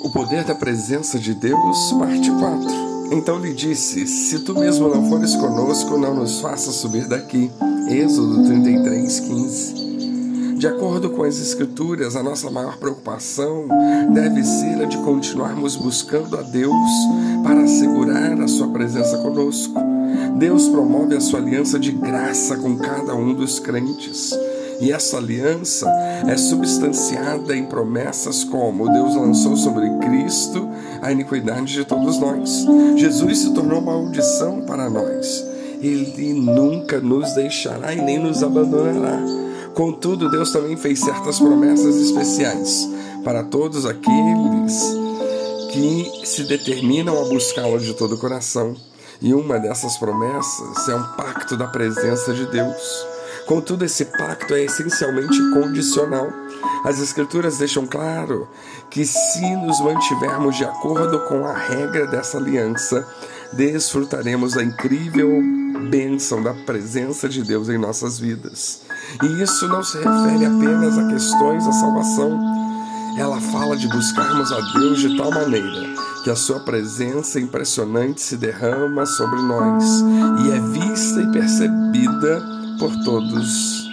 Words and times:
O 0.00 0.10
poder 0.10 0.44
da 0.44 0.54
presença 0.54 1.18
de 1.18 1.34
Deus, 1.34 1.92
parte 1.92 2.30
4. 2.30 2.88
Então 3.10 3.38
lhe 3.38 3.52
disse: 3.52 4.06
Se 4.06 4.40
tu 4.40 4.54
mesmo 4.54 4.88
não 4.88 5.08
fores 5.08 5.34
conosco, 5.34 5.98
não 5.98 6.14
nos 6.14 6.40
faças 6.40 6.76
subir 6.76 7.08
daqui. 7.08 7.50
Êxodo 7.88 8.44
33, 8.44 9.20
15. 9.20 9.88
De 10.56 10.66
acordo 10.66 11.10
com 11.10 11.22
as 11.22 11.40
Escrituras, 11.40 12.16
a 12.16 12.22
nossa 12.22 12.50
maior 12.50 12.76
preocupação 12.76 13.66
deve 14.12 14.44
ser 14.44 14.82
a 14.82 14.84
de 14.84 14.98
continuarmos 14.98 15.76
buscando 15.76 16.36
a 16.36 16.42
Deus 16.42 16.90
para 17.42 17.62
assegurar 17.62 18.40
a 18.40 18.48
Sua 18.48 18.68
presença 18.68 19.18
conosco. 19.18 19.80
Deus 20.38 20.68
promove 20.68 21.16
a 21.16 21.20
Sua 21.20 21.40
aliança 21.40 21.78
de 21.78 21.92
graça 21.92 22.56
com 22.56 22.76
cada 22.76 23.14
um 23.14 23.34
dos 23.34 23.58
crentes. 23.58 24.32
E 24.80 24.92
essa 24.92 25.16
aliança 25.16 25.90
é 26.26 26.36
substanciada 26.36 27.56
em 27.56 27.66
promessas 27.66 28.44
como 28.44 28.90
Deus 28.92 29.16
lançou 29.16 29.56
sobre 29.56 29.90
Cristo 29.98 30.68
a 31.02 31.10
iniquidade 31.10 31.72
de 31.72 31.84
todos 31.84 32.18
nós. 32.18 32.64
Jesus 32.96 33.38
se 33.38 33.54
tornou 33.54 33.80
maldição 33.80 34.62
para 34.62 34.88
nós. 34.88 35.44
Ele 35.80 36.32
nunca 36.32 37.00
nos 37.00 37.32
deixará 37.34 37.92
e 37.92 38.00
nem 38.00 38.18
nos 38.18 38.42
abandonará. 38.42 39.18
Contudo, 39.74 40.30
Deus 40.30 40.52
também 40.52 40.76
fez 40.76 41.00
certas 41.00 41.38
promessas 41.38 41.96
especiais 41.96 42.88
para 43.24 43.44
todos 43.44 43.84
aqueles 43.84 44.82
que 45.72 46.26
se 46.26 46.44
determinam 46.44 47.20
a 47.20 47.28
buscá-lo 47.28 47.78
de 47.78 47.94
todo 47.94 48.14
o 48.14 48.18
coração. 48.18 48.74
E 49.20 49.34
uma 49.34 49.58
dessas 49.58 49.96
promessas 49.96 50.88
é 50.88 50.94
um 50.94 51.02
pacto 51.16 51.56
da 51.56 51.66
presença 51.66 52.32
de 52.32 52.46
Deus. 52.46 53.17
Contudo, 53.48 53.82
esse 53.82 54.04
pacto 54.04 54.52
é 54.52 54.64
essencialmente 54.64 55.38
condicional. 55.54 56.30
As 56.84 57.00
Escrituras 57.00 57.56
deixam 57.56 57.86
claro 57.86 58.46
que, 58.90 59.06
se 59.06 59.56
nos 59.56 59.80
mantivermos 59.80 60.54
de 60.54 60.64
acordo 60.64 61.20
com 61.20 61.46
a 61.46 61.54
regra 61.54 62.06
dessa 62.06 62.36
aliança, 62.36 63.08
desfrutaremos 63.54 64.52
da 64.52 64.62
incrível 64.62 65.30
bênção 65.90 66.42
da 66.42 66.52
presença 66.52 67.26
de 67.26 67.42
Deus 67.42 67.70
em 67.70 67.78
nossas 67.78 68.18
vidas. 68.18 68.82
E 69.22 69.42
isso 69.42 69.66
não 69.66 69.82
se 69.82 69.96
refere 69.96 70.44
apenas 70.44 70.98
a 70.98 71.08
questões 71.08 71.64
da 71.64 71.72
salvação. 71.72 72.38
Ela 73.16 73.40
fala 73.40 73.78
de 73.78 73.88
buscarmos 73.88 74.52
a 74.52 74.60
Deus 74.78 75.00
de 75.00 75.16
tal 75.16 75.30
maneira 75.30 75.86
que 76.22 76.28
a 76.28 76.36
sua 76.36 76.60
presença 76.60 77.40
impressionante 77.40 78.20
se 78.20 78.36
derrama 78.36 79.06
sobre 79.06 79.40
nós 79.40 80.04
e 80.44 80.50
é 80.50 80.60
vista 80.60 81.22
e 81.22 81.32
percebida 81.32 82.57
por 82.78 82.94
todos. 83.04 83.88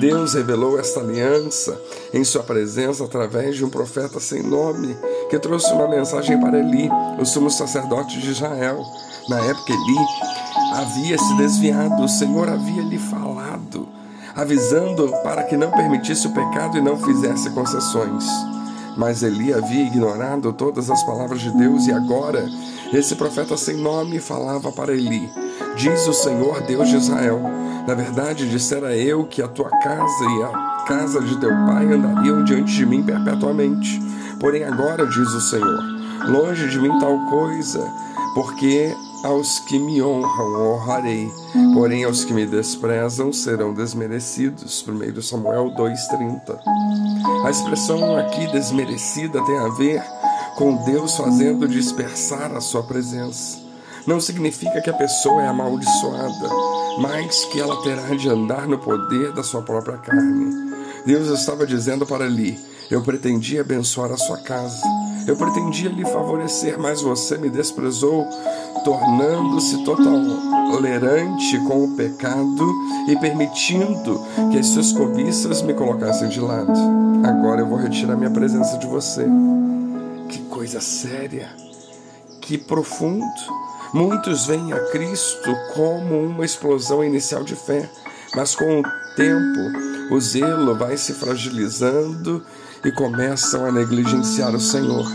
Deus 0.00 0.34
revelou 0.34 0.78
esta 0.78 1.00
aliança 1.00 1.78
em 2.12 2.24
sua 2.24 2.42
presença 2.42 3.04
através 3.04 3.56
de 3.56 3.64
um 3.64 3.70
profeta 3.70 4.18
sem 4.18 4.42
nome 4.42 4.96
que 5.28 5.38
trouxe 5.38 5.72
uma 5.72 5.88
mensagem 5.88 6.40
para 6.40 6.58
Eli, 6.58 6.88
o 7.18 7.24
sumo 7.24 7.50
sacerdote 7.50 8.20
de 8.20 8.30
Israel. 8.30 8.82
Na 9.28 9.38
época, 9.40 9.72
Eli 9.72 9.98
havia 10.74 11.18
se 11.18 11.36
desviado, 11.36 12.02
o 12.02 12.08
Senhor 12.08 12.48
havia 12.48 12.82
lhe 12.82 12.98
falado, 12.98 13.88
avisando 14.34 15.12
para 15.22 15.44
que 15.44 15.56
não 15.56 15.70
permitisse 15.70 16.26
o 16.26 16.32
pecado 16.32 16.78
e 16.78 16.82
não 16.82 16.96
fizesse 16.96 17.50
concessões. 17.50 18.24
Mas 18.96 19.22
Eli 19.22 19.52
havia 19.52 19.86
ignorado 19.86 20.52
todas 20.52 20.90
as 20.90 21.02
palavras 21.04 21.40
de 21.40 21.50
Deus 21.56 21.86
e 21.86 21.92
agora 21.92 22.46
esse 22.92 23.14
profeta 23.14 23.56
sem 23.56 23.76
nome 23.76 24.20
falava 24.20 24.70
para 24.70 24.92
Eli: 24.92 25.30
Diz 25.76 26.06
o 26.06 26.12
Senhor 26.12 26.60
Deus 26.62 26.88
de 26.88 26.96
Israel: 26.96 27.40
Na 27.86 27.94
verdade, 27.94 28.48
dissera 28.48 28.94
eu 28.96 29.24
que 29.24 29.40
a 29.40 29.48
tua 29.48 29.70
casa 29.70 30.24
e 30.24 30.42
a 30.42 30.84
casa 30.86 31.20
de 31.20 31.40
teu 31.40 31.50
pai 31.50 31.86
andariam 31.92 32.44
diante 32.44 32.74
de 32.74 32.84
mim 32.84 33.02
perpetuamente. 33.02 34.00
Porém, 34.38 34.64
agora, 34.64 35.06
diz 35.06 35.28
o 35.28 35.40
Senhor, 35.40 35.80
longe 36.28 36.68
de 36.68 36.78
mim 36.78 36.98
tal 36.98 37.18
coisa, 37.30 37.80
porque 38.34 38.94
aos 39.24 39.60
que 39.60 39.78
me 39.78 40.02
honram 40.02 40.74
honrarei, 40.74 41.30
porém 41.74 42.04
aos 42.04 42.24
que 42.24 42.32
me 42.32 42.46
desprezam 42.46 43.32
serão 43.32 43.72
desmerecidos. 43.72 44.84
1 44.86 45.22
Samuel 45.22 45.70
2,30. 45.76 46.58
A 47.44 47.50
expressão 47.50 48.16
aqui 48.16 48.46
desmerecida 48.48 49.44
tem 49.44 49.58
a 49.58 49.68
ver 49.68 50.02
com 50.56 50.84
Deus 50.84 51.16
fazendo 51.16 51.68
dispersar 51.68 52.52
a 52.52 52.60
sua 52.60 52.82
presença. 52.82 53.58
Não 54.06 54.20
significa 54.20 54.80
que 54.80 54.90
a 54.90 54.94
pessoa 54.94 55.42
é 55.42 55.46
amaldiçoada, 55.46 56.48
mas 56.98 57.44
que 57.46 57.60
ela 57.60 57.80
terá 57.82 58.14
de 58.16 58.28
andar 58.28 58.66
no 58.66 58.78
poder 58.78 59.32
da 59.32 59.42
sua 59.42 59.62
própria 59.62 59.96
carne. 59.98 60.72
Deus 61.06 61.28
estava 61.28 61.64
dizendo 61.66 62.04
para 62.04 62.26
Eli: 62.26 62.58
Eu 62.90 63.02
pretendia 63.02 63.60
abençoar 63.60 64.10
a 64.10 64.16
sua 64.16 64.38
casa, 64.38 64.82
eu 65.26 65.36
pretendia 65.36 65.88
lhe 65.88 66.04
favorecer, 66.04 66.78
mas 66.78 67.00
você 67.00 67.38
me 67.38 67.48
desprezou, 67.48 68.26
tornando-se 68.84 69.84
tolerante 69.84 71.58
com 71.66 71.84
o 71.84 71.96
pecado 71.96 72.72
e 73.08 73.16
permitindo 73.16 74.20
que 74.50 74.58
as 74.58 74.66
suas 74.66 74.92
cobiças 74.92 75.62
me 75.62 75.74
colocassem 75.74 76.28
de 76.28 76.40
lado. 76.40 76.72
Agora 77.24 77.60
eu 77.60 77.68
vou 77.68 77.78
retirar 77.78 78.16
minha 78.16 78.30
presença 78.30 78.76
de 78.78 78.86
você. 78.86 79.26
Que 80.28 80.38
coisa 80.44 80.80
séria, 80.80 81.48
que 82.40 82.58
profundo. 82.58 83.24
Muitos 83.94 84.46
veem 84.46 84.72
a 84.72 84.80
Cristo 84.90 85.54
como 85.74 86.18
uma 86.24 86.44
explosão 86.44 87.04
inicial 87.04 87.44
de 87.44 87.54
fé, 87.54 87.88
mas 88.34 88.54
com 88.54 88.80
o 88.80 88.82
tempo 89.14 90.14
o 90.14 90.20
zelo 90.20 90.74
vai 90.74 90.96
se 90.96 91.12
fragilizando 91.12 92.42
e 92.84 92.90
começam 92.90 93.64
a 93.64 93.72
negligenciar 93.72 94.54
o 94.54 94.60
Senhor. 94.60 95.06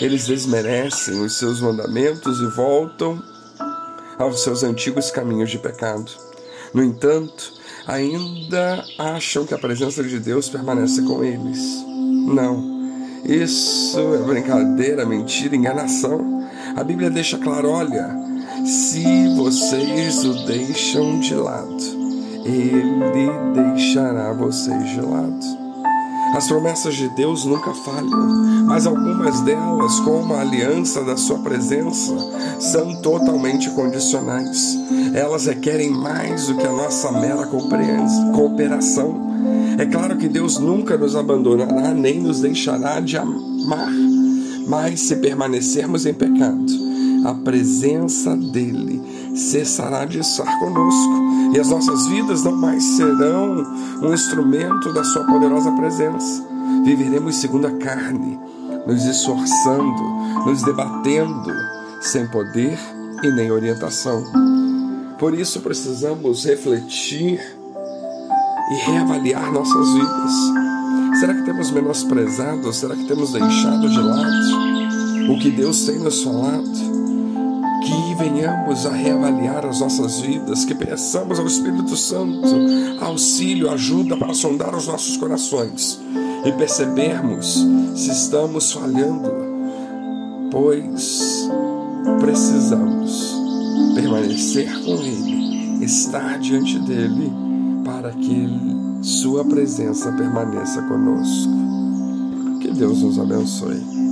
Eles 0.00 0.26
desmerecem 0.26 1.20
os 1.20 1.38
seus 1.38 1.60
mandamentos 1.60 2.40
e 2.40 2.46
voltam 2.46 3.22
aos 4.18 4.42
seus 4.42 4.62
antigos 4.62 5.10
caminhos 5.10 5.50
de 5.50 5.58
pecado. 5.58 6.10
No 6.72 6.82
entanto, 6.82 7.52
ainda 7.86 8.84
acham 8.98 9.46
que 9.46 9.54
a 9.54 9.58
presença 9.58 10.02
de 10.02 10.18
Deus 10.18 10.48
permanece 10.48 11.02
com 11.02 11.22
eles. 11.22 11.84
Não. 12.26 12.74
Isso 13.24 13.98
é 14.14 14.18
brincadeira, 14.18 15.06
mentira, 15.06 15.54
enganação. 15.54 16.48
A 16.76 16.82
Bíblia 16.82 17.10
deixa 17.10 17.38
claro: 17.38 17.70
olha, 17.70 18.10
se 18.66 19.34
vocês 19.36 20.24
o 20.24 20.44
deixam 20.46 21.20
de 21.20 21.34
lado, 21.34 21.84
ele 22.44 23.30
deixará 23.54 24.32
vocês 24.32 24.90
de 24.90 25.00
lado. 25.00 25.63
As 26.34 26.48
promessas 26.48 26.96
de 26.96 27.08
Deus 27.10 27.44
nunca 27.44 27.72
falham, 27.72 28.64
mas 28.66 28.86
algumas 28.86 29.40
delas, 29.42 30.00
como 30.00 30.34
a 30.34 30.40
aliança 30.40 31.04
da 31.04 31.16
Sua 31.16 31.38
presença, 31.38 32.12
são 32.58 33.00
totalmente 33.00 33.70
condicionais. 33.70 34.76
Elas 35.14 35.46
requerem 35.46 35.90
mais 35.90 36.48
do 36.48 36.56
que 36.56 36.66
a 36.66 36.72
nossa 36.72 37.12
mera 37.12 37.46
cooperação. 37.46 39.32
É 39.78 39.86
claro 39.86 40.16
que 40.16 40.28
Deus 40.28 40.58
nunca 40.58 40.96
nos 40.96 41.14
abandonará 41.14 41.94
nem 41.94 42.20
nos 42.20 42.40
deixará 42.40 42.98
de 42.98 43.16
amar, 43.16 43.92
mas 44.66 45.00
se 45.00 45.16
permanecermos 45.16 46.04
em 46.04 46.14
pecado, 46.14 46.72
a 47.24 47.34
presença 47.34 48.36
dele 48.36 49.00
cessará 49.34 50.04
de 50.04 50.18
estar 50.18 50.58
conosco 50.58 51.43
e 51.54 51.60
as 51.60 51.68
nossas 51.68 52.06
vidas 52.08 52.42
não 52.42 52.56
mais 52.56 52.82
serão 52.82 53.64
um 54.02 54.12
instrumento 54.12 54.92
da 54.92 55.04
sua 55.04 55.24
poderosa 55.24 55.70
presença. 55.72 56.44
Viveremos 56.84 57.36
segundo 57.36 57.66
a 57.66 57.72
carne, 57.78 58.38
nos 58.86 59.04
esforçando, 59.04 60.02
nos 60.44 60.62
debatendo, 60.62 61.52
sem 62.00 62.26
poder 62.26 62.76
e 63.22 63.30
nem 63.30 63.52
orientação. 63.52 64.24
Por 65.18 65.32
isso 65.32 65.60
precisamos 65.60 66.44
refletir 66.44 67.40
e 68.72 68.74
reavaliar 68.90 69.52
nossas 69.52 69.92
vidas. 69.92 71.20
Será 71.20 71.34
que 71.34 71.42
temos 71.42 71.70
menosprezado? 71.70 72.72
Será 72.72 72.96
que 72.96 73.06
temos 73.06 73.32
deixado 73.32 73.88
de 73.88 74.00
lado 74.00 74.64
o 75.30 75.38
que 75.38 75.50
Deus 75.50 75.86
tem 75.86 75.98
nos 75.98 76.22
falado? 76.22 77.03
Que 77.84 78.14
venhamos 78.14 78.86
a 78.86 78.90
reavaliar 78.90 79.66
as 79.66 79.80
nossas 79.80 80.20
vidas, 80.20 80.64
que 80.64 80.74
peçamos 80.74 81.38
ao 81.38 81.46
Espírito 81.46 81.96
Santo 81.96 82.48
auxílio, 83.00 83.70
ajuda 83.70 84.16
para 84.16 84.34
sondar 84.34 84.74
os 84.74 84.86
nossos 84.86 85.16
corações 85.16 86.00
e 86.44 86.52
percebermos 86.52 87.66
se 87.94 88.10
estamos 88.10 88.72
falhando, 88.72 89.30
pois 90.50 91.48
precisamos 92.20 93.34
permanecer 93.94 94.70
com 94.84 94.94
Ele, 94.96 95.84
estar 95.84 96.38
diante 96.38 96.78
dele 96.80 97.32
para 97.84 98.10
que 98.10 98.48
Sua 99.02 99.44
presença 99.44 100.10
permaneça 100.12 100.82
conosco. 100.82 101.52
Que 102.60 102.70
Deus 102.72 103.02
nos 103.02 103.18
abençoe. 103.18 104.03